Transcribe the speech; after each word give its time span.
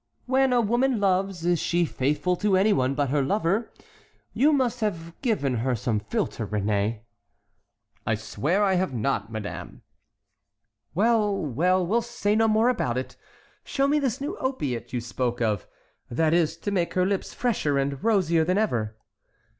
"When 0.25 0.51
a 0.51 0.61
woman 0.61 0.99
loves, 0.99 1.45
is 1.45 1.59
she 1.59 1.85
faithful 1.85 2.35
to 2.37 2.57
any 2.57 2.73
one 2.73 2.95
but 2.95 3.11
her 3.11 3.21
lover? 3.21 3.71
You 4.33 4.51
must 4.51 4.79
have 4.79 5.13
given 5.21 5.57
her 5.57 5.75
some 5.75 5.99
philter, 5.99 6.47
Réné." 6.47 7.01
"I 8.07 8.15
swear 8.15 8.63
I 8.63 8.73
have 8.73 8.95
not, 8.95 9.31
madame." 9.31 9.83
"Well, 10.95 11.37
well; 11.39 11.85
we'll 11.85 12.01
say 12.01 12.35
no 12.35 12.47
more 12.47 12.69
about 12.69 12.97
it. 12.97 13.15
Show 13.63 13.87
me 13.87 13.99
this 13.99 14.19
new 14.19 14.35
opiate 14.37 14.91
you 14.91 15.01
spoke 15.01 15.39
of, 15.39 15.67
that 16.09 16.33
is 16.33 16.57
to 16.57 16.71
make 16.71 16.95
her 16.95 17.05
lips 17.05 17.35
fresher 17.35 17.77
and 17.77 18.03
rosier 18.03 18.43
than 18.43 18.57
ever." 18.57 18.97